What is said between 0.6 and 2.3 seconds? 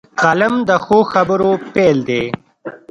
د ښو خبرو پيل دی